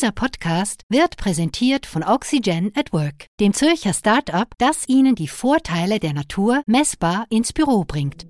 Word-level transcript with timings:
Dieser 0.00 0.12
Podcast 0.12 0.84
wird 0.88 1.18
präsentiert 1.18 1.84
von 1.84 2.02
Oxygen 2.02 2.72
at 2.74 2.90
Work, 2.94 3.26
dem 3.38 3.52
Zürcher 3.52 3.92
Start-up, 3.92 4.54
das 4.56 4.88
Ihnen 4.88 5.14
die 5.14 5.28
Vorteile 5.28 5.98
der 5.98 6.14
Natur 6.14 6.62
messbar 6.64 7.26
ins 7.28 7.52
Büro 7.52 7.84
bringt. 7.84 8.26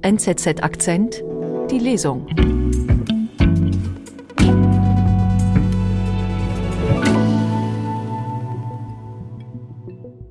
NZZ 0.00 0.60
Akzent, 0.60 1.22
die 1.70 1.78
Lesung. 1.78 2.26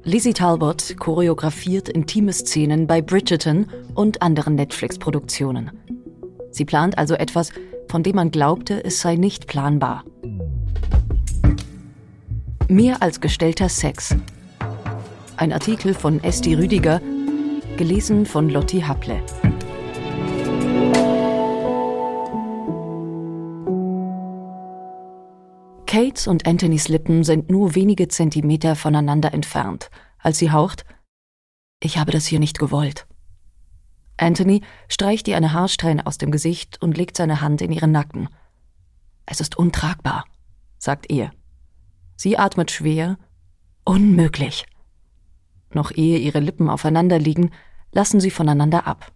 Lizzie 0.04 0.33
Talbot 0.33 0.97
choreografiert 0.99 1.88
intime 1.88 2.33
Szenen 2.33 2.88
bei 2.88 3.02
Bridgerton 3.02 3.68
und 3.95 4.21
anderen 4.21 4.55
Netflix-Produktionen. 4.55 5.71
Sie 6.49 6.65
plant 6.65 6.97
also 6.97 7.13
etwas, 7.13 7.54
von 7.88 8.04
dem 8.04 8.18
man 8.18 8.31
glaubte, 8.31 8.83
es 8.83 8.99
sei 8.99 9.15
nicht 9.15 9.47
planbar. 9.47 10.04
Mehr 12.71 13.02
als 13.02 13.20
gestellter 13.20 13.68
Sex. 13.68 14.16
Ein 15.36 15.52
Artikel 15.52 15.93
von 15.93 16.24
Esti 16.24 16.54
Rüdiger, 16.54 17.02
gelesen 17.75 18.25
von 18.25 18.50
Lotti 18.50 18.79
Haple. 18.79 19.21
Kates 25.86 26.28
und 26.28 26.48
Anthonys 26.48 26.88
Lippen 26.88 27.26
sind 27.26 27.50
nur 27.50 27.76
wenige 27.76 28.07
Zentimeter 28.07 28.78
voneinander 28.78 29.34
entfernt, 29.34 29.90
als 30.18 30.38
sie 30.38 30.51
haucht, 30.51 30.86
ich 31.82 31.98
habe 31.98 32.14
das 32.14 32.26
hier 32.26 32.40
nicht 32.40 32.58
gewollt. 32.58 33.06
Anthony 34.16 34.62
streicht 34.88 35.28
ihr 35.28 35.36
eine 35.36 35.52
Haarsträhne 35.52 36.08
aus 36.08 36.17
dem 36.17 36.31
Gesicht 36.31 36.81
und 36.81 36.98
legt 36.98 37.17
seine 37.17 37.42
Hand 37.42 37.62
in 37.62 37.73
ihren 37.73 37.92
Nacken. 37.92 38.30
Es 39.26 39.42
ist 39.42 39.58
untragbar, 39.58 40.23
sagt 40.78 41.12
er. 41.12 41.31
Sie 42.22 42.38
atmet 42.38 42.70
schwer. 42.70 43.17
Unmöglich. 43.84 44.68
Noch 45.73 45.90
ehe 45.90 46.20
ihre 46.20 46.40
Lippen 46.40 46.70
aufeinander 46.70 47.18
liegen, 47.18 47.50
lassen 47.94 48.20
sie 48.20 48.30
voneinander 48.30 48.86
ab. 48.86 49.12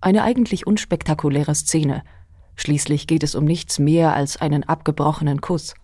Eine 0.00 0.22
eigentlich 0.22 0.64
unspektakuläre 0.64 1.56
Szene. 1.56 2.04
Schließlich 2.54 3.08
geht 3.08 3.24
es 3.24 3.34
um 3.34 3.44
nichts 3.46 3.80
mehr 3.80 4.14
als 4.14 4.36
einen 4.36 4.62
abgebrochenen 4.62 5.40
Kuss. 5.40 5.74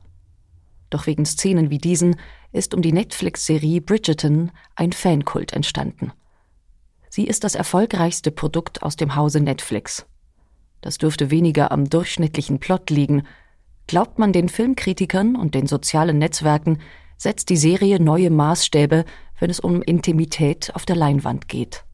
Doch 0.89 1.09
wegen 1.09 1.27
Szenen 1.27 1.69
wie 1.69 1.79
diesen 1.79 2.15
ist 2.53 2.75
um 2.75 2.83
die 2.83 2.93
Netflix-Serie 2.93 3.81
Bridgerton 3.81 4.53
ein 4.77 4.93
Fankult 4.93 5.53
entstanden. 5.53 6.13
Sie 7.11 7.27
ist 7.27 7.43
das 7.43 7.57
erfolgreichste 7.57 8.31
Produkt 8.31 8.85
aus 8.85 8.95
dem 8.95 9.17
Hause 9.17 9.41
Netflix. 9.41 10.07
Das 10.81 10.99
dürfte 10.99 11.33
weniger 11.33 11.73
am 11.73 11.91
durchschnittlichen 11.91 12.61
Plot 12.61 12.89
liegen, 12.91 13.25
Glaubt 13.89 14.19
man 14.19 14.35
den 14.35 14.51
Filmkritikern 14.51 15.35
und 15.35 15.55
den 15.55 15.67
sozialen 15.67 16.19
Netzwerken, 16.19 16.79
setzt 17.17 17.49
die 17.49 17.57
Serie 17.57 17.99
neue 17.99 18.29
Maßstäbe, 18.29 19.07
wenn 19.41 19.49
es 19.51 19.61
um 19.61 19.81
Intimität 19.81 20.75
auf 20.75 20.85
der 20.85 20.95
Leinwand 20.95 21.49
geht. 21.49 21.85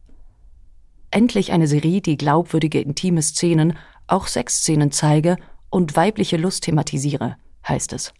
Endlich 1.13 1.53
eine 1.53 1.69
Serie, 1.69 2.01
die 2.01 2.17
glaubwürdige 2.17 2.81
intime 2.81 3.23
Szenen, 3.23 3.79
auch 4.09 4.27
Sexszenen 4.27 4.91
zeige 4.91 5.37
und 5.71 5.95
weibliche 5.95 6.37
Lust 6.37 6.65
thematisiere, 6.65 7.37
heißt 7.67 7.93
es. 7.93 8.13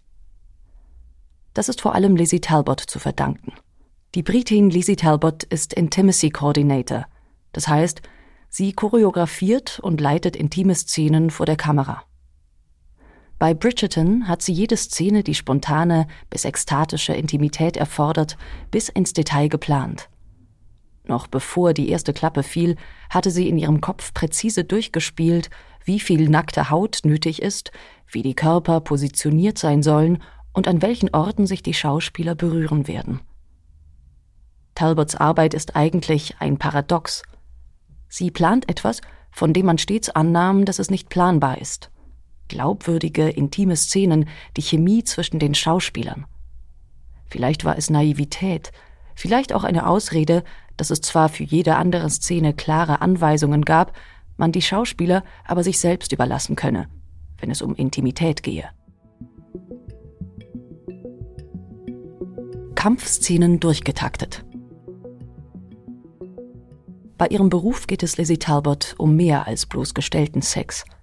Das 1.53 1.67
ist 1.67 1.81
vor 1.81 1.95
allem 1.95 2.15
Lizzie 2.15 2.39
Talbot 2.39 2.79
zu 2.79 2.97
verdanken. 2.97 3.51
Die 4.15 4.23
Britin 4.23 4.69
Lizzie 4.69 4.95
Talbot 4.95 5.43
ist 5.43 5.73
Intimacy 5.73 6.29
Coordinator, 6.29 7.07
das 7.51 7.67
heißt, 7.67 8.01
sie 8.47 8.71
choreografiert 8.71 9.79
und 9.79 9.99
leitet 9.99 10.37
intime 10.37 10.75
Szenen 10.75 11.29
vor 11.29 11.45
der 11.45 11.57
Kamera. 11.57 12.03
Bei 13.45 13.53
Bridgerton 13.53 14.27
hat 14.27 14.41
sie 14.41 14.53
jede 14.53 14.75
Szene, 14.75 15.21
die 15.21 15.35
spontane 15.35 16.07
bis 16.31 16.45
ekstatische 16.45 17.13
Intimität 17.13 17.77
erfordert, 17.77 18.37
bis 18.71 18.89
ins 18.89 19.13
Detail 19.13 19.49
geplant. 19.49 20.09
Noch 21.03 21.27
bevor 21.27 21.75
die 21.75 21.89
erste 21.89 22.11
Klappe 22.11 22.41
fiel, 22.41 22.75
hatte 23.11 23.29
sie 23.29 23.47
in 23.47 23.59
ihrem 23.59 23.81
Kopf 23.81 24.15
präzise 24.15 24.63
durchgespielt, 24.63 25.51
wie 25.83 25.99
viel 25.99 26.27
nackte 26.27 26.71
Haut 26.71 27.01
nötig 27.03 27.39
ist, 27.39 27.71
wie 28.07 28.23
die 28.23 28.33
Körper 28.33 28.81
positioniert 28.81 29.59
sein 29.59 29.83
sollen 29.83 30.23
und 30.51 30.67
an 30.67 30.81
welchen 30.81 31.13
Orten 31.13 31.45
sich 31.45 31.61
die 31.61 31.75
Schauspieler 31.75 32.33
berühren 32.33 32.87
werden. 32.87 33.19
Talbots 34.73 35.13
Arbeit 35.13 35.53
ist 35.53 35.75
eigentlich 35.75 36.37
ein 36.39 36.57
Paradox. 36.57 37.21
Sie 38.09 38.31
plant 38.31 38.67
etwas, 38.67 39.01
von 39.29 39.53
dem 39.53 39.67
man 39.67 39.77
stets 39.77 40.09
annahm, 40.09 40.65
dass 40.65 40.79
es 40.79 40.89
nicht 40.89 41.09
planbar 41.09 41.61
ist 41.61 41.91
glaubwürdige, 42.47 43.29
intime 43.29 43.75
Szenen, 43.75 44.27
die 44.57 44.61
Chemie 44.61 45.03
zwischen 45.03 45.39
den 45.39 45.55
Schauspielern. 45.55 46.25
Vielleicht 47.27 47.65
war 47.65 47.77
es 47.77 47.89
Naivität, 47.89 48.71
vielleicht 49.15 49.53
auch 49.53 49.63
eine 49.63 49.87
Ausrede, 49.87 50.43
dass 50.77 50.89
es 50.89 51.01
zwar 51.01 51.29
für 51.29 51.43
jede 51.43 51.75
andere 51.75 52.09
Szene 52.09 52.53
klare 52.53 53.01
Anweisungen 53.01 53.63
gab, 53.63 53.93
man 54.37 54.51
die 54.51 54.61
Schauspieler 54.61 55.23
aber 55.45 55.63
sich 55.63 55.79
selbst 55.79 56.11
überlassen 56.11 56.55
könne, 56.55 56.89
wenn 57.39 57.51
es 57.51 57.61
um 57.61 57.75
Intimität 57.75 58.43
gehe. 58.43 58.69
Kampfszenen 62.75 63.59
durchgetaktet. 63.59 64.45
Bei 67.17 67.27
ihrem 67.27 67.49
Beruf 67.49 67.87
geht 67.87 68.03
es 68.03 68.17
Lizzie 68.17 68.37
Talbot 68.37 68.93
um 68.97 69.15
mehr 69.15 69.47
als 69.47 69.65
bloß 69.65 69.93
gestellten 69.93 70.41
Sex– 70.41 70.83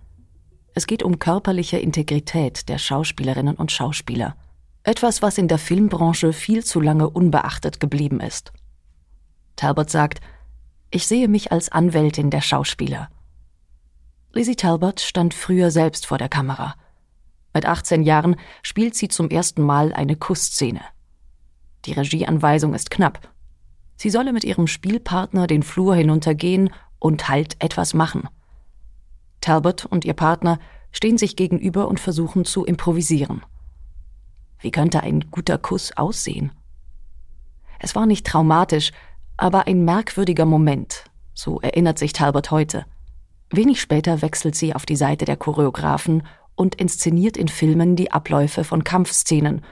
es 0.74 0.86
geht 0.86 1.02
um 1.02 1.18
körperliche 1.18 1.78
Integrität 1.78 2.68
der 2.68 2.78
Schauspielerinnen 2.78 3.56
und 3.56 3.72
Schauspieler. 3.72 4.36
Etwas, 4.84 5.22
was 5.22 5.38
in 5.38 5.48
der 5.48 5.58
Filmbranche 5.58 6.32
viel 6.32 6.64
zu 6.64 6.80
lange 6.80 7.08
unbeachtet 7.08 7.78
geblieben 7.78 8.20
ist. 8.20 8.52
Talbot 9.56 9.90
sagt, 9.90 10.20
ich 10.90 11.06
sehe 11.06 11.28
mich 11.28 11.52
als 11.52 11.70
Anwältin 11.70 12.30
der 12.30 12.40
Schauspieler. 12.40 13.08
Lizzie 14.32 14.56
Talbot 14.56 15.00
stand 15.00 15.34
früher 15.34 15.70
selbst 15.70 16.06
vor 16.06 16.18
der 16.18 16.28
Kamera. 16.28 16.74
Mit 17.54 17.66
18 17.66 18.02
Jahren 18.02 18.36
spielt 18.62 18.94
sie 18.94 19.08
zum 19.08 19.28
ersten 19.28 19.62
Mal 19.62 19.92
eine 19.92 20.16
Kussszene. 20.16 20.80
Die 21.84 21.92
Regieanweisung 21.92 22.74
ist 22.74 22.90
knapp. 22.90 23.28
Sie 23.96 24.10
solle 24.10 24.32
mit 24.32 24.44
ihrem 24.44 24.66
Spielpartner 24.66 25.46
den 25.46 25.62
Flur 25.62 25.94
hinuntergehen 25.94 26.70
und 26.98 27.28
halt 27.28 27.56
etwas 27.58 27.94
machen. 27.94 28.28
Talbot 29.42 29.84
und 29.84 30.06
ihr 30.06 30.14
Partner 30.14 30.58
stehen 30.92 31.18
sich 31.18 31.36
gegenüber 31.36 31.88
und 31.88 32.00
versuchen 32.00 32.46
zu 32.46 32.64
improvisieren. 32.64 33.42
Wie 34.60 34.70
könnte 34.70 35.02
ein 35.02 35.30
guter 35.30 35.58
Kuss 35.58 35.94
aussehen? 35.96 36.52
Es 37.78 37.94
war 37.94 38.06
nicht 38.06 38.26
traumatisch, 38.26 38.92
aber 39.36 39.66
ein 39.66 39.84
merkwürdiger 39.84 40.46
Moment, 40.46 41.04
so 41.34 41.60
erinnert 41.60 41.98
sich 41.98 42.12
Talbot 42.12 42.50
heute. 42.50 42.86
Wenig 43.50 43.80
später 43.80 44.22
wechselt 44.22 44.54
sie 44.54 44.74
auf 44.74 44.86
die 44.86 44.96
Seite 44.96 45.24
der 45.24 45.36
Choreografen 45.36 46.22
und 46.54 46.76
inszeniert 46.76 47.36
in 47.36 47.48
Filmen 47.48 47.96
die 47.96 48.12
Abläufe 48.12 48.64
von 48.64 48.84
Kampfszenen, 48.84 49.62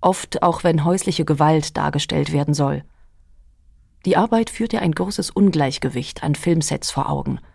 oft 0.00 0.42
auch 0.42 0.64
wenn 0.64 0.84
häusliche 0.84 1.24
Gewalt 1.24 1.76
dargestellt 1.76 2.32
werden 2.32 2.54
soll. 2.54 2.84
Die 4.06 4.16
Arbeit 4.16 4.48
führt 4.48 4.72
ihr 4.72 4.80
ein 4.80 4.92
großes 4.92 5.30
Ungleichgewicht 5.30 6.22
an 6.22 6.34
Filmsets 6.34 6.90
vor 6.90 7.10
Augen– 7.10 7.40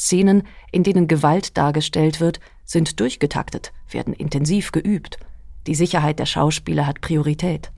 Szenen, 0.00 0.44
in 0.72 0.82
denen 0.82 1.08
Gewalt 1.08 1.58
dargestellt 1.58 2.20
wird, 2.20 2.40
sind 2.64 3.00
durchgetaktet, 3.00 3.72
werden 3.90 4.14
intensiv 4.14 4.72
geübt. 4.72 5.18
Die 5.66 5.74
Sicherheit 5.74 6.18
der 6.18 6.26
Schauspieler 6.26 6.86
hat 6.86 7.02
Priorität. 7.02 7.70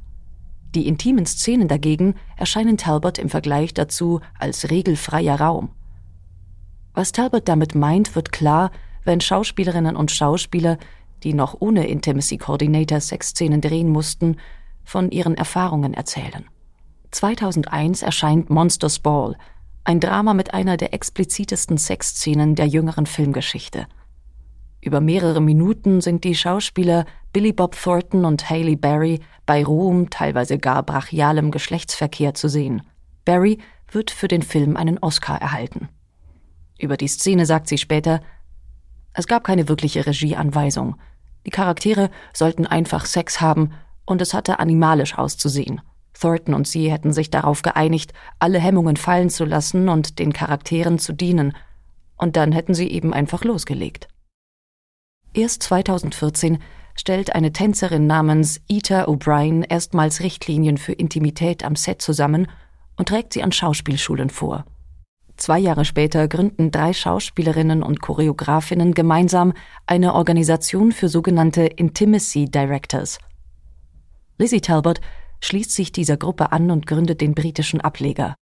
Die 0.74 0.86
intimen 0.86 1.26
Szenen 1.26 1.66
dagegen 1.66 2.14
erscheinen 2.36 2.78
Talbot 2.78 3.18
im 3.18 3.28
Vergleich 3.28 3.74
dazu 3.74 4.20
als 4.38 4.70
regelfreier 4.70 5.40
Raum. 5.40 5.70
Was 6.94 7.10
Talbot 7.10 7.48
damit 7.48 7.74
meint, 7.74 8.14
wird 8.14 8.30
klar, 8.32 8.70
wenn 9.04 9.20
Schauspielerinnen 9.20 9.96
und 9.96 10.12
Schauspieler, 10.12 10.78
die 11.24 11.34
noch 11.34 11.56
ohne 11.58 11.88
Intimacy 11.88 12.38
Coordinator 12.38 13.00
Sexszenen 13.00 13.60
drehen 13.60 13.88
mussten, 13.88 14.36
von 14.84 15.10
ihren 15.10 15.34
Erfahrungen 15.34 15.92
erzählen. 15.92 16.44
2001 17.10 18.02
erscheint 18.02 18.48
Monsters 18.48 19.00
Ball, 19.00 19.36
ein 19.84 20.00
Drama 20.00 20.34
mit 20.34 20.54
einer 20.54 20.76
der 20.76 20.94
explizitesten 20.94 21.76
Sexszenen 21.78 22.54
der 22.54 22.66
jüngeren 22.66 23.06
Filmgeschichte. 23.06 23.86
Über 24.80 25.00
mehrere 25.00 25.40
Minuten 25.40 26.00
sind 26.00 26.24
die 26.24 26.34
Schauspieler 26.34 27.04
Billy 27.32 27.52
Bob 27.52 27.76
Thornton 27.80 28.24
und 28.24 28.48
Haley 28.50 28.76
Berry 28.76 29.20
bei 29.46 29.64
rohem, 29.64 30.10
teilweise 30.10 30.58
gar 30.58 30.82
brachialem 30.82 31.50
Geschlechtsverkehr 31.50 32.34
zu 32.34 32.48
sehen. 32.48 32.82
Berry 33.24 33.58
wird 33.90 34.10
für 34.10 34.28
den 34.28 34.42
Film 34.42 34.76
einen 34.76 34.98
Oscar 34.98 35.40
erhalten. 35.40 35.88
Über 36.78 36.96
die 36.96 37.08
Szene 37.08 37.46
sagt 37.46 37.68
sie 37.68 37.78
später, 37.78 38.20
es 39.14 39.26
gab 39.26 39.44
keine 39.44 39.68
wirkliche 39.68 40.06
Regieanweisung. 40.06 40.96
Die 41.46 41.50
Charaktere 41.50 42.10
sollten 42.32 42.66
einfach 42.66 43.04
Sex 43.04 43.40
haben 43.40 43.72
und 44.04 44.20
es 44.22 44.34
hatte 44.34 44.58
animalisch 44.58 45.16
auszusehen. 45.16 45.80
Thornton 46.22 46.54
und 46.54 46.66
sie 46.66 46.90
hätten 46.90 47.12
sich 47.12 47.30
darauf 47.30 47.62
geeinigt, 47.62 48.12
alle 48.38 48.58
Hemmungen 48.58 48.96
fallen 48.96 49.28
zu 49.28 49.44
lassen 49.44 49.88
und 49.88 50.18
den 50.18 50.32
Charakteren 50.32 50.98
zu 50.98 51.12
dienen, 51.12 51.52
und 52.16 52.36
dann 52.36 52.52
hätten 52.52 52.72
sie 52.72 52.88
eben 52.88 53.12
einfach 53.12 53.42
losgelegt. 53.42 54.06
Erst 55.34 55.64
2014 55.64 56.58
stellt 56.94 57.34
eine 57.34 57.52
Tänzerin 57.52 58.06
namens 58.06 58.60
Ita 58.68 59.06
O'Brien 59.06 59.64
erstmals 59.68 60.20
Richtlinien 60.20 60.76
für 60.76 60.92
Intimität 60.92 61.64
am 61.64 61.74
Set 61.74 62.00
zusammen 62.00 62.46
und 62.96 63.08
trägt 63.08 63.32
sie 63.32 63.42
an 63.42 63.50
Schauspielschulen 63.50 64.30
vor. 64.30 64.64
Zwei 65.36 65.58
Jahre 65.58 65.84
später 65.84 66.28
gründen 66.28 66.70
drei 66.70 66.92
Schauspielerinnen 66.92 67.82
und 67.82 68.00
Choreografinnen 68.00 68.94
gemeinsam 68.94 69.54
eine 69.86 70.14
Organisation 70.14 70.92
für 70.92 71.08
sogenannte 71.08 71.62
Intimacy 71.62 72.44
Directors. 72.44 73.18
Lizzie 74.38 74.60
Talbot 74.60 75.00
schließt 75.42 75.72
sich 75.72 75.92
dieser 75.92 76.16
Gruppe 76.16 76.52
an 76.52 76.70
und 76.70 76.86
gründet 76.86 77.20
den 77.20 77.34
britischen 77.34 77.80
Ableger. 77.80 78.34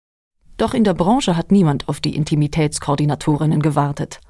Doch 0.57 0.75
in 0.75 0.85
der 0.85 0.95
Branche 0.95 1.37
hat 1.37 1.53
niemand 1.53 1.89
auf 1.89 2.01
die 2.01 2.17
Intimitätskoordinatorinnen 2.17 3.63
gewartet. 3.63 4.21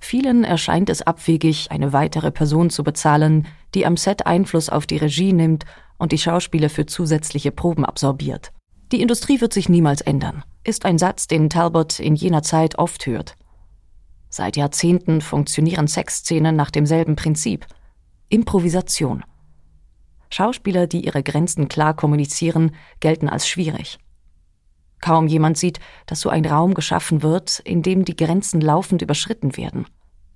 Vielen 0.00 0.44
erscheint 0.44 0.90
es 0.90 1.02
abwegig, 1.02 1.70
eine 1.70 1.92
weitere 1.92 2.30
Person 2.30 2.70
zu 2.70 2.84
bezahlen, 2.84 3.46
die 3.74 3.86
am 3.86 3.96
Set 3.96 4.26
Einfluss 4.26 4.68
auf 4.68 4.86
die 4.86 4.98
Regie 4.98 5.32
nimmt 5.32 5.64
und 5.98 6.12
die 6.12 6.18
Schauspieler 6.18 6.68
für 6.68 6.86
zusätzliche 6.86 7.50
Proben 7.50 7.84
absorbiert. 7.84 8.52
Die 8.92 9.00
Industrie 9.00 9.40
wird 9.40 9.52
sich 9.52 9.68
niemals 9.68 10.02
ändern, 10.02 10.44
ist 10.62 10.84
ein 10.84 10.98
Satz, 10.98 11.26
den 11.26 11.48
Talbot 11.50 11.98
in 11.98 12.14
jener 12.14 12.42
Zeit 12.42 12.78
oft 12.78 13.06
hört. 13.06 13.36
Seit 14.28 14.56
Jahrzehnten 14.56 15.22
funktionieren 15.22 15.88
Sexszenen 15.88 16.54
nach 16.54 16.70
demselben 16.70 17.16
Prinzip. 17.16 17.66
Improvisation. 18.28 19.24
Schauspieler, 20.30 20.86
die 20.86 21.04
ihre 21.04 21.22
Grenzen 21.22 21.68
klar 21.68 21.94
kommunizieren, 21.94 22.74
gelten 23.00 23.28
als 23.28 23.48
schwierig. 23.48 23.98
Kaum 25.00 25.26
jemand 25.26 25.58
sieht, 25.58 25.78
dass 26.06 26.20
so 26.20 26.30
ein 26.30 26.44
Raum 26.44 26.74
geschaffen 26.74 27.22
wird, 27.22 27.60
in 27.60 27.82
dem 27.82 28.04
die 28.04 28.16
Grenzen 28.16 28.60
laufend 28.60 29.02
überschritten 29.02 29.56
werden. 29.56 29.86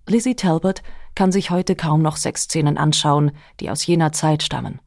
Lizzie 0.08 0.34
Talbot 0.34 0.82
kann 1.14 1.32
sich 1.32 1.50
heute 1.50 1.76
kaum 1.76 2.02
noch 2.02 2.16
Sexszenen 2.16 2.78
anschauen, 2.78 3.32
die 3.60 3.70
aus 3.70 3.86
jener 3.86 4.12
Zeit 4.12 4.42
stammen. 4.42 4.80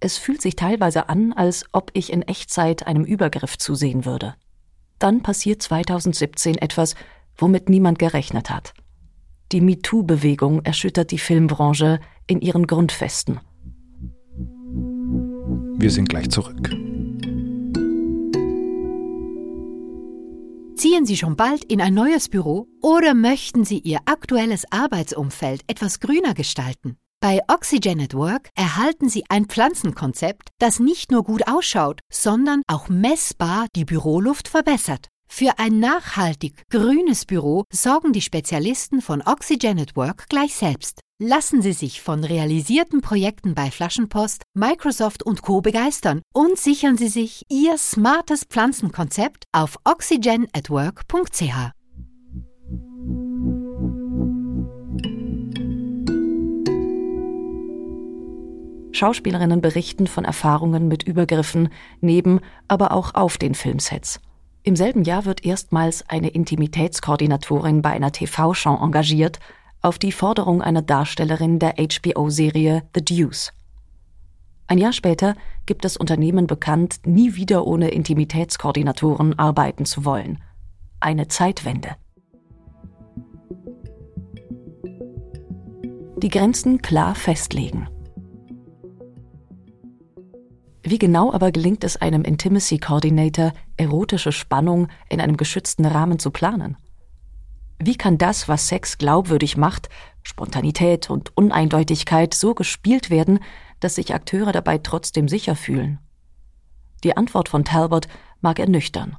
Es 0.00 0.16
fühlt 0.16 0.40
sich 0.40 0.56
teilweise 0.56 1.08
an, 1.08 1.32
als 1.34 1.64
ob 1.72 1.90
ich 1.92 2.12
in 2.12 2.22
Echtzeit 2.22 2.86
einem 2.86 3.04
Übergriff 3.04 3.58
zusehen 3.58 4.06
würde. 4.06 4.34
Dann 4.98 5.22
passiert 5.22 5.62
2017 5.62 6.56
etwas, 6.56 6.94
womit 7.36 7.68
niemand 7.68 7.98
gerechnet 7.98 8.50
hat. 8.50 8.72
Die 9.52 9.60
MeToo-Bewegung 9.60 10.64
erschüttert 10.64 11.10
die 11.10 11.18
Filmbranche 11.18 12.00
in 12.26 12.40
ihren 12.40 12.66
Grundfesten. 12.66 13.40
Wir 15.80 15.90
sind 15.90 16.10
gleich 16.10 16.28
zurück. 16.28 16.68
Ziehen 20.76 21.06
Sie 21.06 21.16
schon 21.16 21.36
bald 21.36 21.64
in 21.64 21.80
ein 21.80 21.94
neues 21.94 22.28
Büro 22.28 22.68
oder 22.82 23.14
möchten 23.14 23.64
Sie 23.64 23.78
Ihr 23.78 24.00
aktuelles 24.04 24.70
Arbeitsumfeld 24.70 25.62
etwas 25.68 25.98
grüner 25.98 26.34
gestalten? 26.34 26.98
Bei 27.22 27.40
Oxygen 27.48 27.98
at 28.02 28.12
Work 28.12 28.50
erhalten 28.54 29.08
Sie 29.08 29.24
ein 29.30 29.46
Pflanzenkonzept, 29.46 30.50
das 30.58 30.80
nicht 30.80 31.10
nur 31.10 31.24
gut 31.24 31.48
ausschaut, 31.48 32.00
sondern 32.12 32.60
auch 32.66 32.90
messbar 32.90 33.66
die 33.74 33.86
Büroluft 33.86 34.48
verbessert. 34.48 35.08
Für 35.30 35.58
ein 35.58 35.78
nachhaltig 35.78 36.68
grünes 36.68 37.24
Büro 37.24 37.64
sorgen 37.72 38.12
die 38.12 38.20
Spezialisten 38.20 39.00
von 39.00 39.22
Oxygen 39.22 39.80
at 39.80 39.96
Work 39.96 40.28
gleich 40.28 40.54
selbst. 40.54 41.00
Lassen 41.22 41.60
Sie 41.60 41.74
sich 41.74 42.00
von 42.00 42.24
realisierten 42.24 43.02
Projekten 43.02 43.54
bei 43.54 43.70
Flaschenpost, 43.70 44.44
Microsoft 44.54 45.22
und 45.22 45.42
Co. 45.42 45.60
begeistern 45.60 46.22
und 46.32 46.56
sichern 46.56 46.96
Sie 46.96 47.08
sich 47.08 47.44
Ihr 47.50 47.76
smartes 47.76 48.44
Pflanzenkonzept 48.44 49.44
auf 49.52 49.76
oxygenatwork.ch. 49.84 51.72
Schauspielerinnen 58.92 59.60
berichten 59.60 60.06
von 60.06 60.24
Erfahrungen 60.24 60.88
mit 60.88 61.02
Übergriffen 61.02 61.68
neben, 62.00 62.40
aber 62.66 62.92
auch 62.92 63.14
auf 63.14 63.36
den 63.36 63.54
Filmsets. 63.54 64.22
Im 64.62 64.74
selben 64.74 65.04
Jahr 65.04 65.26
wird 65.26 65.44
erstmals 65.44 66.08
eine 66.08 66.28
Intimitätskoordinatorin 66.28 67.82
bei 67.82 67.90
einer 67.90 68.12
TV-Show 68.12 68.78
engagiert, 68.82 69.38
auf 69.82 69.98
die 69.98 70.12
Forderung 70.12 70.62
einer 70.62 70.82
Darstellerin 70.82 71.58
der 71.58 71.74
HBO-Serie 71.76 72.82
The 72.94 73.04
Deuce. 73.04 73.52
Ein 74.66 74.78
Jahr 74.78 74.92
später 74.92 75.34
gibt 75.66 75.84
das 75.84 75.96
Unternehmen 75.96 76.46
bekannt, 76.46 77.00
nie 77.04 77.34
wieder 77.34 77.66
ohne 77.66 77.88
Intimitätskoordinatoren 77.88 79.38
arbeiten 79.38 79.84
zu 79.84 80.04
wollen. 80.04 80.42
Eine 81.00 81.28
Zeitwende. 81.28 81.96
Die 86.18 86.28
Grenzen 86.28 86.82
klar 86.82 87.14
festlegen. 87.14 87.88
Wie 90.82 90.98
genau 90.98 91.32
aber 91.32 91.50
gelingt 91.50 91.82
es 91.82 91.96
einem 91.96 92.22
Intimacy 92.22 92.78
Coordinator, 92.78 93.52
erotische 93.76 94.32
Spannung 94.32 94.88
in 95.08 95.20
einem 95.20 95.36
geschützten 95.36 95.86
Rahmen 95.86 96.18
zu 96.18 96.30
planen? 96.30 96.76
Wie 97.82 97.96
kann 97.96 98.18
das, 98.18 98.48
was 98.48 98.68
Sex 98.68 98.98
glaubwürdig 98.98 99.56
macht, 99.56 99.88
Spontanität 100.22 101.08
und 101.08 101.36
Uneindeutigkeit, 101.36 102.34
so 102.34 102.54
gespielt 102.54 103.10
werden, 103.10 103.40
dass 103.80 103.94
sich 103.94 104.14
Akteure 104.14 104.52
dabei 104.52 104.78
trotzdem 104.78 105.28
sicher 105.28 105.56
fühlen? 105.56 105.98
Die 107.02 107.16
Antwort 107.16 107.48
von 107.48 107.64
Talbot 107.64 108.06
mag 108.42 108.58
ernüchtern. 108.58 109.16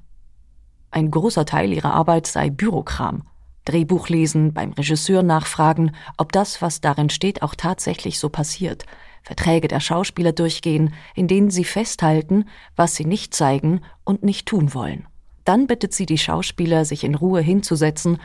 Ein 0.92 1.10
großer 1.10 1.46
Teil 1.46 1.74
ihrer 1.74 1.94
Arbeit 1.94 2.28
sei 2.28 2.50
Bürokram. 2.50 3.24
Drehbuch 3.66 4.10
lesen, 4.10 4.54
beim 4.54 4.74
Regisseur 4.74 5.24
nachfragen, 5.24 5.96
ob 6.18 6.32
das, 6.32 6.62
was 6.62 6.82
darin 6.82 7.10
steht, 7.10 7.42
auch 7.42 7.56
tatsächlich 7.56 8.20
so 8.20 8.30
passiert– 8.30 8.86
Verträge 9.24 9.68
der 9.68 9.80
Schauspieler 9.80 10.32
durchgehen, 10.32 10.94
in 11.16 11.28
denen 11.28 11.52
sie 11.52 11.64
festhalten, 11.64 12.46
was 12.76 12.96
sie 12.96 13.06
nicht 13.06 13.34
zeigen 13.34 13.82
und 14.04 14.24
nicht 14.24 14.48
tun 14.48 14.74
wollen. 14.74 15.08
Dann 15.46 15.68
bittet 15.68 15.94
sie 15.94 16.06
die 16.06 16.18
Schauspieler, 16.18 16.86
sich 16.86 17.04
in 17.04 17.16
Ruhe 17.16 17.42
hinzusetzen 17.42 18.20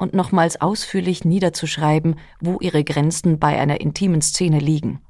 und 0.00 0.14
nochmals 0.14 0.60
ausführlich 0.60 1.26
niederzuschreiben, 1.26 2.16
wo 2.40 2.58
ihre 2.60 2.84
Grenzen 2.84 3.38
bei 3.38 3.60
einer 3.60 3.82
intimen 3.82 4.22
Szene 4.22 4.58
liegen. 4.58 5.00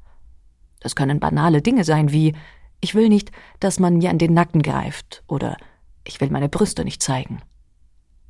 Das 0.81 0.97
können 0.97 1.21
banale 1.21 1.63
Dinge 1.63 1.85
sein 1.85 2.13
wie 2.13 2.35
ich 2.81 2.95
will 2.95 3.09
nicht, 3.09 3.31
dass 3.61 3.79
man 3.79 3.99
mir 3.99 4.11
an 4.11 4.19
den 4.19 4.35
Nacken 4.35 4.63
greift 4.63 5.23
oder 5.29 5.57
ich 6.03 6.21
will 6.21 6.31
meine 6.31 6.49
Brüste 6.49 6.83
nicht 6.83 7.03
zeigen. 7.03 7.43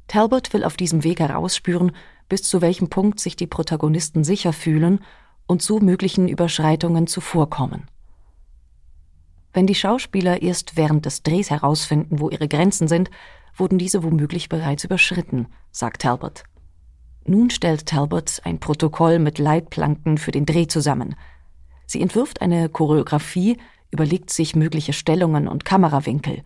Talbot 0.09 0.53
will 0.53 0.65
auf 0.65 0.77
diesem 0.77 1.05
Weg 1.05 1.21
herausspüren, 1.21 1.93
bis 2.29 2.43
zu 2.43 2.61
welchem 2.61 2.91
Punkt 2.91 3.21
sich 3.21 3.37
die 3.37 3.47
Protagonisten 3.47 4.25
sicher 4.25 4.53
fühlen 4.53 5.01
und 5.47 5.63
so 5.63 5.79
möglichen 5.79 6.29
Überschreitungen 6.29 7.07
zuvorkommen. 7.07 7.87
Wenn 9.53 9.67
die 9.67 9.75
Schauspieler 9.77 10.43
erst 10.43 10.77
während 10.77 11.07
des 11.07 11.23
Drehs 11.23 11.49
herausfinden, 11.49 12.19
wo 12.19 12.29
ihre 12.29 12.49
Grenzen 12.49 12.87
sind, 12.87 13.11
wurden 13.55 13.79
diese 13.79 14.03
womöglich 14.03 14.49
bereits 14.49 14.85
überschritten, 14.85 15.47
sagt 15.71 16.03
Talbot. 16.03 16.45
Nun 17.25 17.51
stellt 17.51 17.87
Talbot 17.87 18.41
ein 18.45 18.59
Protokoll 18.59 19.19
mit 19.19 19.39
Leitplanken 19.39 20.19
für 20.19 20.31
den 20.31 20.47
Dreh 20.47 20.67
zusammen. 20.67 21.15
Sie 21.87 22.01
entwirft 22.01 22.41
eine 22.41 22.69
Choreografie, 22.69 23.59
überlegt 23.91 24.31
sich 24.31 24.57
mögliche 24.57 24.93
Stellungen 24.93 25.49
und 25.49 25.65
Kamerawinkel. 25.65 26.43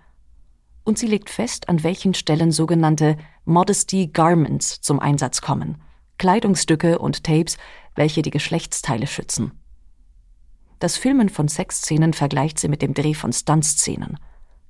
Und 0.85 0.99
sie 0.99 1.07
legt 1.07 1.31
fest, 1.31 1.69
an 1.69 1.83
welchen 1.83 2.15
Stellen 2.15 2.51
sogenannte 2.51 3.17
Modesty 3.45 4.09
Garments 4.09 4.81
zum 4.81 5.01
Einsatz 5.01 5.41
kommen. 5.41 5.81
Kleidungsstücke 6.19 6.99
und 6.99 7.25
Tapes, 7.25 7.57
welche 7.95 8.23
die 8.23 8.31
Geschlechtsteile 8.31 9.07
schützen. 9.07 9.53
Das 10.79 10.97
Filmen 10.97 11.29
von 11.29 11.49
Sexszenen 11.49 12.13
vergleicht 12.13 12.59
sie 12.59 12.69
mit 12.69 12.83
dem 12.83 12.95
Dreh 12.95 13.15
von 13.15 13.33
Stuntszenen. 13.33 14.19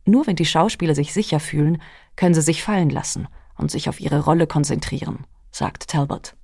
Nur 0.04 0.26
wenn 0.26 0.36
die 0.36 0.46
Schauspieler 0.46 0.94
sich 0.94 1.12
sicher 1.12 1.40
fühlen, 1.40 1.82
können 2.14 2.34
sie 2.34 2.42
sich 2.42 2.62
fallen 2.62 2.90
lassen 2.90 3.26
und 3.56 3.70
sich 3.70 3.88
auf 3.88 4.00
ihre 4.00 4.24
Rolle 4.24 4.46
konzentrieren, 4.46 5.26
sagt 5.54 5.88
Talbot. 5.88 6.34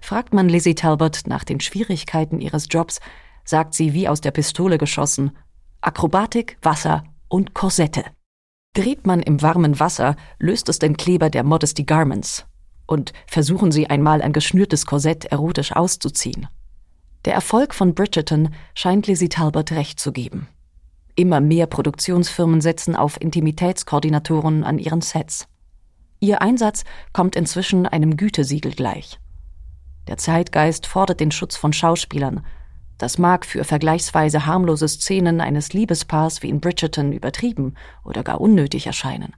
Fragt 0.00 0.32
man 0.32 0.48
Lizzie 0.48 0.74
Talbot 0.74 1.22
nach 1.26 1.44
den 1.44 1.60
Schwierigkeiten 1.60 2.40
ihres 2.40 2.66
Jobs, 2.70 3.00
sagt 3.44 3.74
sie 3.74 3.92
wie 3.92 4.08
aus 4.08 4.20
der 4.20 4.30
Pistole 4.30 4.78
geschossen 4.78 5.36
Akrobatik, 5.80 6.56
Wasser 6.62 7.04
und 7.28 7.54
Korsette. 7.54 8.04
Dreht 8.74 9.06
man 9.06 9.20
im 9.20 9.42
warmen 9.42 9.78
Wasser, 9.78 10.16
löst 10.38 10.68
es 10.68 10.78
den 10.78 10.96
Kleber 10.96 11.30
der 11.30 11.44
Modesty 11.44 11.84
Garments, 11.84 12.46
und 12.86 13.12
versuchen 13.26 13.70
Sie 13.70 13.88
einmal 13.88 14.22
ein 14.22 14.32
geschnürtes 14.32 14.86
Korsett 14.86 15.26
erotisch 15.26 15.72
auszuziehen. 15.72 16.48
Der 17.26 17.34
Erfolg 17.34 17.74
von 17.74 17.94
Bridgerton 17.94 18.54
scheint 18.74 19.06
Lizzie 19.06 19.28
Talbot 19.28 19.72
recht 19.72 20.00
zu 20.00 20.10
geben. 20.10 20.48
Immer 21.14 21.40
mehr 21.40 21.66
Produktionsfirmen 21.66 22.60
setzen 22.60 22.96
auf 22.96 23.20
Intimitätskoordinatoren 23.20 24.64
an 24.64 24.78
ihren 24.78 25.00
Sets. 25.00 25.48
Ihr 26.20 26.42
Einsatz 26.42 26.84
kommt 27.12 27.36
inzwischen 27.36 27.86
einem 27.86 28.16
Gütesiegel 28.16 28.72
gleich. 28.72 29.18
Der 30.08 30.16
Zeitgeist 30.16 30.86
fordert 30.86 31.20
den 31.20 31.30
Schutz 31.30 31.56
von 31.56 31.72
Schauspielern. 31.72 32.44
Das 32.96 33.18
mag 33.18 33.46
für 33.46 33.62
vergleichsweise 33.62 34.46
harmlose 34.46 34.88
Szenen 34.88 35.40
eines 35.40 35.72
Liebespaars 35.72 36.42
wie 36.42 36.48
in 36.48 36.60
Bridgerton 36.60 37.12
übertrieben 37.12 37.74
oder 38.04 38.24
gar 38.24 38.40
unnötig 38.40 38.86
erscheinen. 38.86 39.34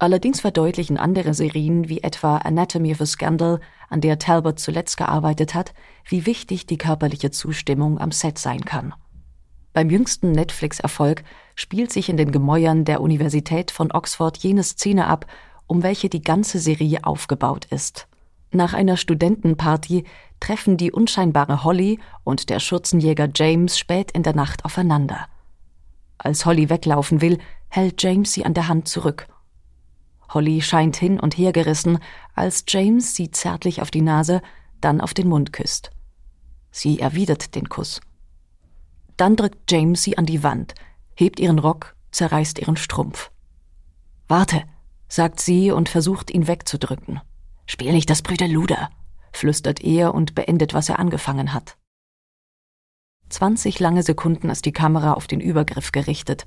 Allerdings 0.00 0.40
verdeutlichen 0.40 0.96
andere 0.96 1.34
Serien 1.34 1.88
wie 1.90 2.02
etwa 2.02 2.38
Anatomy 2.38 2.92
of 2.92 3.02
a 3.02 3.06
Scandal, 3.06 3.60
an 3.90 4.00
der 4.00 4.18
Talbot 4.18 4.58
zuletzt 4.58 4.96
gearbeitet 4.96 5.54
hat, 5.54 5.74
wie 6.08 6.24
wichtig 6.24 6.66
die 6.66 6.78
körperliche 6.78 7.30
Zustimmung 7.30 8.00
am 8.00 8.10
Set 8.10 8.38
sein 8.38 8.64
kann. 8.64 8.94
Beim 9.72 9.90
jüngsten 9.90 10.32
Netflix-Erfolg 10.32 11.22
spielt 11.54 11.92
sich 11.92 12.08
in 12.08 12.16
den 12.16 12.32
Gemäuern 12.32 12.84
der 12.84 13.00
Universität 13.02 13.70
von 13.70 13.92
Oxford 13.92 14.36
jene 14.38 14.64
Szene 14.64 15.06
ab, 15.06 15.26
um 15.70 15.84
welche 15.84 16.08
die 16.08 16.20
ganze 16.20 16.58
Serie 16.58 17.04
aufgebaut 17.04 17.66
ist. 17.66 18.08
Nach 18.50 18.74
einer 18.74 18.96
Studentenparty 18.96 20.04
treffen 20.40 20.76
die 20.76 20.90
unscheinbare 20.90 21.62
Holly 21.62 22.00
und 22.24 22.50
der 22.50 22.58
Schürzenjäger 22.58 23.28
James 23.32 23.78
spät 23.78 24.10
in 24.10 24.24
der 24.24 24.34
Nacht 24.34 24.64
aufeinander. 24.64 25.28
Als 26.18 26.44
Holly 26.44 26.68
weglaufen 26.70 27.20
will, 27.20 27.38
hält 27.68 28.02
James 28.02 28.32
sie 28.32 28.44
an 28.44 28.52
der 28.52 28.66
Hand 28.66 28.88
zurück. 28.88 29.28
Holly 30.34 30.60
scheint 30.60 30.96
hin 30.96 31.20
und 31.20 31.38
her 31.38 31.52
gerissen, 31.52 32.00
als 32.34 32.64
James 32.66 33.14
sie 33.14 33.30
zärtlich 33.30 33.80
auf 33.80 33.92
die 33.92 34.02
Nase, 34.02 34.42
dann 34.80 35.00
auf 35.00 35.14
den 35.14 35.28
Mund 35.28 35.52
küsst. 35.52 35.92
Sie 36.72 36.98
erwidert 36.98 37.54
den 37.54 37.68
Kuss. 37.68 38.00
Dann 39.16 39.36
drückt 39.36 39.70
James 39.70 40.02
sie 40.02 40.18
an 40.18 40.26
die 40.26 40.42
Wand, 40.42 40.74
hebt 41.14 41.38
ihren 41.38 41.60
Rock, 41.60 41.94
zerreißt 42.10 42.58
ihren 42.58 42.76
Strumpf. 42.76 43.30
Warte, 44.26 44.64
sagt 45.10 45.40
sie 45.40 45.72
und 45.72 45.90
versucht 45.90 46.30
ihn 46.30 46.46
wegzudrücken. 46.46 47.20
Spiel 47.66 47.92
nicht 47.92 48.08
das 48.08 48.22
Brüder 48.22 48.48
Luder, 48.48 48.88
flüstert 49.32 49.84
er 49.84 50.14
und 50.14 50.34
beendet, 50.34 50.72
was 50.72 50.88
er 50.88 50.98
angefangen 50.98 51.52
hat. 51.52 51.76
Zwanzig 53.28 53.78
lange 53.78 54.02
Sekunden 54.02 54.48
ist 54.48 54.64
die 54.64 54.72
Kamera 54.72 55.12
auf 55.12 55.26
den 55.26 55.40
Übergriff 55.40 55.92
gerichtet, 55.92 56.46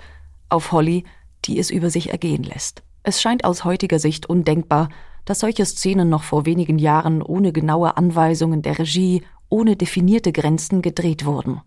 auf 0.50 0.72
Holly, 0.72 1.03
die 1.46 1.60
es 1.60 1.70
über 1.70 1.89
sich 1.89 2.10
ergehen 2.10 2.43
lässt. 2.43 2.84
Es 3.03 3.22
scheint 3.22 3.46
aus 3.46 3.63
heutiger 3.65 4.00
Sicht 4.00 4.25
undenkbar, 4.25 4.89
dass 5.25 5.41
solche 5.41 5.65
Szenen 5.65 6.10
noch 6.10 6.24
vor 6.24 6.46
wenigen 6.46 6.79
Jahren 6.79 7.22
ohne 7.22 7.51
genaue 7.53 7.98
Anweisungen 7.98 8.62
der 8.62 8.79
Regie, 8.79 9.24
ohne 9.50 9.75
definierte 9.75 10.32
Grenzen 10.32 10.82
gedreht 10.82 11.25
wurden. 11.25 11.62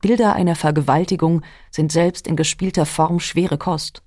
Bilder 0.00 0.34
einer 0.34 0.54
Vergewaltigung 0.54 1.42
sind 1.70 1.90
selbst 1.90 2.26
in 2.26 2.36
gespielter 2.36 2.86
Form 2.86 3.20
schwere 3.20 3.58
Kost. 3.58 4.02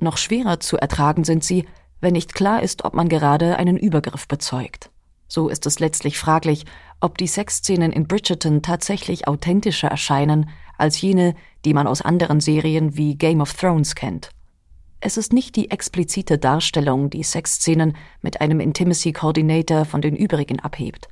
Noch 0.00 0.16
schwerer 0.16 0.60
zu 0.60 0.76
ertragen 0.76 1.24
sind 1.24 1.44
sie, 1.44 1.66
wenn 2.00 2.12
nicht 2.12 2.34
klar 2.34 2.62
ist, 2.62 2.84
ob 2.84 2.94
man 2.94 3.08
gerade 3.08 3.56
einen 3.56 3.76
Übergriff 3.76 4.28
bezeugt. 4.28 4.90
So 5.26 5.48
ist 5.48 5.66
es 5.66 5.78
letztlich 5.78 6.18
fraglich, 6.18 6.64
ob 7.00 7.18
die 7.18 7.26
Sexszenen 7.26 7.92
in 7.92 8.06
Bridgerton 8.06 8.62
tatsächlich 8.62 9.28
authentischer 9.28 9.88
erscheinen 9.88 10.48
als 10.78 11.00
jene, 11.00 11.34
die 11.64 11.74
man 11.74 11.86
aus 11.86 12.00
anderen 12.00 12.40
Serien 12.40 12.96
wie 12.96 13.16
Game 13.16 13.40
of 13.40 13.52
Thrones 13.52 13.94
kennt. 13.94 14.30
Es 15.00 15.16
ist 15.16 15.32
nicht 15.32 15.54
die 15.54 15.70
explizite 15.70 16.38
Darstellung, 16.38 17.10
die 17.10 17.22
Sexszenen 17.22 17.96
mit 18.22 18.40
einem 18.40 18.58
Intimacy 18.58 19.12
Coordinator 19.12 19.84
von 19.84 20.00
den 20.00 20.16
übrigen 20.16 20.60
abhebt. 20.60 21.08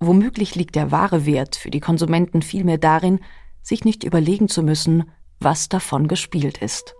Womöglich 0.00 0.54
liegt 0.54 0.74
der 0.74 0.90
wahre 0.90 1.26
Wert 1.26 1.56
für 1.56 1.70
die 1.70 1.80
Konsumenten 1.80 2.40
vielmehr 2.40 2.78
darin, 2.78 3.20
sich 3.62 3.84
nicht 3.84 4.04
überlegen 4.04 4.48
zu 4.48 4.62
müssen, 4.62 5.10
was 5.40 5.68
davon 5.68 6.08
gespielt 6.08 6.58
ist. 6.58 6.94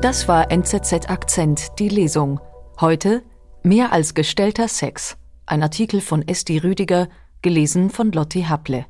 Das 0.00 0.28
war 0.28 0.52
NZZ 0.52 1.10
Akzent, 1.10 1.78
die 1.80 1.88
Lesung. 1.88 2.38
Heute 2.80 3.24
Mehr 3.64 3.90
als 3.92 4.14
gestellter 4.14 4.68
Sex. 4.68 5.16
Ein 5.44 5.64
Artikel 5.64 6.00
von 6.00 6.26
Esti 6.26 6.58
Rüdiger, 6.58 7.08
gelesen 7.42 7.90
von 7.90 8.12
Lotti 8.12 8.42
Haple. 8.42 8.86